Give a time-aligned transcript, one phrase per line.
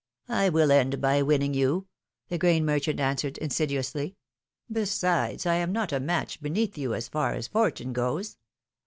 [0.29, 1.85] "I will end by winning you,"
[2.27, 4.15] the grain merchant answered, insidiously;"
[4.79, 8.37] besides, I am not a match beneath you, as far as fortune goes.